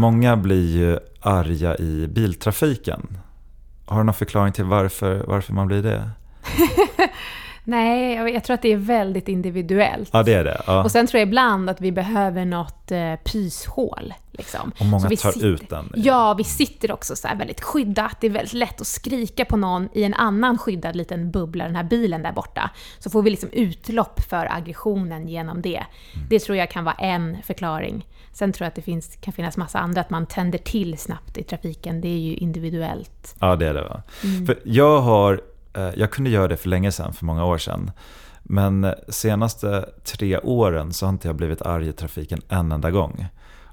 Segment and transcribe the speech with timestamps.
[0.00, 3.18] Många blir ju arga i biltrafiken.
[3.86, 6.10] Har du någon förklaring till varför, varför man blir det?
[7.70, 10.10] Nej, jag, jag tror att det är väldigt individuellt.
[10.12, 10.62] Ja, det är det.
[10.66, 10.84] Ja.
[10.84, 14.14] Och sen tror jag ibland att vi behöver något eh, pyshål.
[14.32, 14.72] Liksom.
[14.80, 15.92] Och många Så vi tar sitter, ut den.
[15.94, 18.16] Ja, vi sitter också så väldigt skyddat.
[18.20, 21.76] Det är väldigt lätt att skrika på någon i en annan skyddad liten bubbla, den
[21.76, 22.70] här bilen där borta.
[22.98, 25.84] Så får vi liksom utlopp för aggressionen genom det.
[26.14, 26.26] Mm.
[26.30, 28.06] Det tror jag kan vara en förklaring.
[28.32, 31.38] Sen tror jag att det finns, kan finnas massa andra, att man tänder till snabbt
[31.38, 32.00] i trafiken.
[32.00, 33.36] Det är ju individuellt.
[33.40, 34.02] Ja, det är det va.
[34.24, 34.46] Mm.
[34.46, 35.40] För jag har,
[35.72, 37.90] Eh, jag kunde göra det för länge sedan, för många år sedan.
[38.42, 42.90] Men eh, senaste tre åren så har inte jag blivit arg i trafiken en enda
[42.90, 43.26] gång.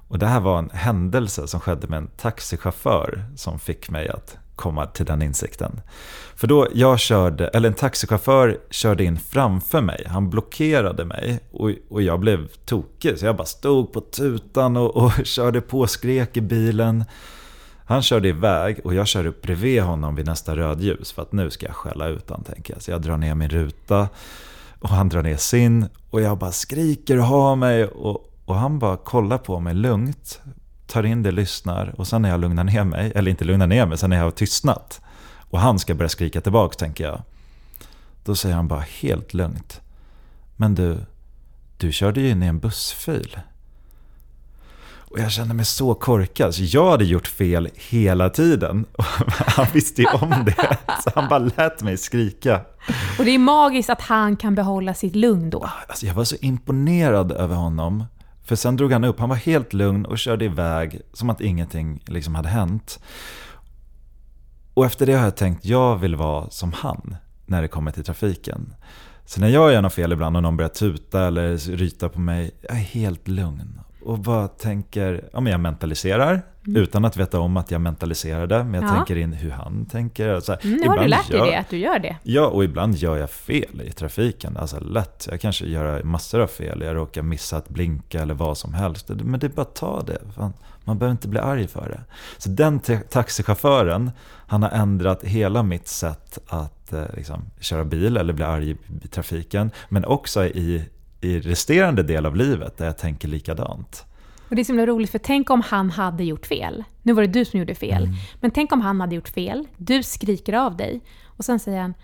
[0.08, 4.36] Och det här var en händelse som skedde med en taxichaufför som fick mig att
[4.56, 5.80] komma till den insikten.
[6.34, 11.70] För då jag körde, eller en taxichaufför körde in framför mig, han blockerade mig och,
[11.90, 13.18] och jag blev tokig.
[13.18, 17.04] Så jag bara stod på tutan och, och körde på, skrek i bilen.
[17.88, 21.50] Han körde iväg och jag kör upp bredvid honom vid nästa rödljus för att nu
[21.50, 22.82] ska jag skälla ut honom tänker jag.
[22.82, 24.08] Så jag drar ner min ruta
[24.80, 28.78] och han drar ner sin och jag bara skriker och har mig och, och han
[28.78, 30.40] bara kollar på mig lugnt,
[30.86, 33.86] tar in det, lyssnar och sen när jag lugnar ner mig, eller inte lugnar ner
[33.86, 35.00] mig, sen när jag har tystnat
[35.50, 37.22] och han ska börja skrika tillbaka tänker jag.
[38.24, 39.80] Då säger han bara helt lugnt.
[40.56, 40.98] Men du,
[41.76, 43.38] du körde ju in i en bussfil.
[45.10, 48.86] Och jag kände mig så korkad, så jag hade gjort fel hela tiden.
[49.46, 52.60] Han visste ju om det, så han bara lät mig skrika.
[53.18, 55.70] Och det är magiskt att han kan behålla sitt lugn då.
[55.88, 58.04] Alltså jag var så imponerad över honom.
[58.44, 62.02] För sen drog han upp, han var helt lugn och körde iväg som att ingenting
[62.06, 63.00] liksom hade hänt.
[64.74, 67.16] Och efter det har jag tänkt, jag vill vara som han
[67.46, 68.74] när det kommer till trafiken.
[69.24, 72.50] Så när jag gör något fel ibland och någon börjar tuta eller ryta på mig,
[72.62, 73.80] jag är helt lugn.
[74.08, 78.64] Och bara tänker, ja men jag mentaliserar utan att veta om att jag mentaliserade.
[78.64, 78.88] Men jag Mm.
[78.94, 78.96] Ja.
[78.96, 80.40] tänker in hur han tänker.
[80.40, 82.16] Så här, Mm, nu har du lärt dig gör- det, att du gör det.
[82.22, 84.56] Ja, och ibland gör jag fel i trafiken.
[84.56, 85.28] Alltså lätt.
[85.30, 86.80] Jag kanske gör massor av fel.
[86.82, 89.08] Jag råkar missa att blinka eller vad som helst.
[89.08, 90.18] Men det är bara att ta det.
[90.36, 90.52] Fan,
[90.84, 92.00] man behöver inte bli arg för det.
[92.38, 94.10] Så den ta- taxichauffören,
[94.46, 99.08] han har ändrat hela mitt sätt att eh, liksom, köra bil eller bli arg i
[99.08, 99.70] trafiken.
[99.88, 100.84] Men också i,
[101.20, 104.04] i resterande del av livet där jag tänker likadant.
[104.48, 106.84] Och det är så himla roligt, för tänk om han hade gjort fel.
[107.02, 108.02] Nu var det du som gjorde fel.
[108.02, 108.14] Mm.
[108.40, 111.94] Men tänk om han hade gjort fel, du skriker av dig och sen säger han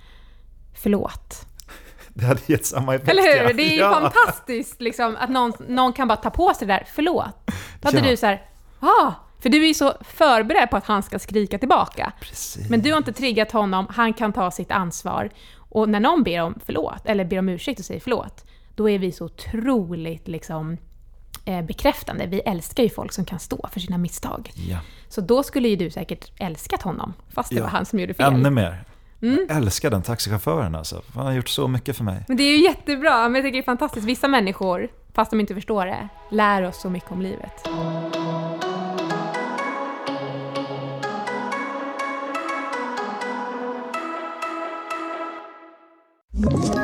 [0.82, 1.46] Förlåt.
[2.08, 3.10] Det hade gett samma effekt.
[3.10, 3.54] Eller hur?
[3.54, 3.92] Det är ju ja.
[4.00, 7.46] fantastiskt liksom, att någon, någon kan bara ta på sig det där Förlåt.
[7.80, 8.10] Då hade Ja.
[8.10, 8.42] du så här,
[8.80, 12.12] ah, för du är ju så förberedd på att han ska skrika tillbaka.
[12.20, 12.70] Precis.
[12.70, 15.30] Men du har inte triggat honom, han kan ta sitt ansvar.
[15.56, 18.98] Och när någon ber om förlåt, eller ber om ursäkt och säger förlåt, då är
[18.98, 20.76] vi så otroligt liksom,
[21.44, 22.26] eh, bekräftande.
[22.26, 24.50] Vi älskar ju folk som kan stå för sina misstag.
[24.54, 24.78] Ja.
[25.08, 27.62] Så då skulle ju du säkert älskat honom, fast det Ja.
[27.62, 28.32] var han som gjorde fel.
[28.32, 28.84] Ännu mer.
[29.22, 29.46] Mm.
[29.48, 31.02] Jag älskar den taxichauffören alltså.
[31.14, 32.24] Han har gjort så mycket för mig.
[32.28, 34.06] Men det är ju jättebra, men jag tycker det är fantastiskt.
[34.06, 37.52] Vissa människor, fast de inte förstår det, lär oss så mycket om livet.
[46.36, 46.83] Ett